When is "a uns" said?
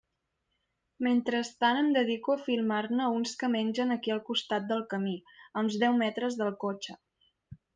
5.53-5.81